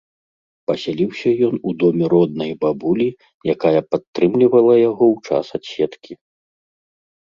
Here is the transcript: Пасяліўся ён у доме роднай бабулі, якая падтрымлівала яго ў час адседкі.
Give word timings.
Пасяліўся 0.69 1.33
ён 1.49 1.55
у 1.67 1.75
доме 1.83 2.05
роднай 2.15 2.51
бабулі, 2.67 3.09
якая 3.57 3.81
падтрымлівала 3.93 4.73
яго 4.89 5.03
ў 5.15 5.31
час 5.31 5.47
адседкі. 5.59 6.13